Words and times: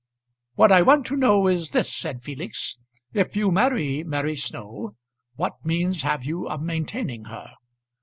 "What 0.55 0.71
I 0.71 0.81
want 0.81 1.05
to 1.05 1.15
know 1.15 1.45
is 1.45 1.69
this," 1.69 1.93
said 1.95 2.23
Felix. 2.23 2.79
"If 3.13 3.35
you 3.35 3.51
marry 3.51 4.03
Mary 4.03 4.35
Snow, 4.35 4.95
what 5.35 5.63
means 5.63 6.01
have 6.01 6.25
you 6.25 6.49
of 6.49 6.59
maintaining 6.59 7.25
her? 7.25 7.53